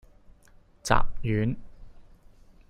[0.81, 1.55] 雜丸